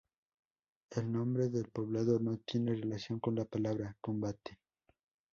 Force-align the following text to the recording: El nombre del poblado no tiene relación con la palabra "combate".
El 0.89 1.11
nombre 1.11 1.49
del 1.49 1.65
poblado 1.69 2.17
no 2.19 2.35
tiene 2.39 2.73
relación 2.73 3.19
con 3.19 3.35
la 3.35 3.45
palabra 3.45 3.95
"combate". 4.01 4.57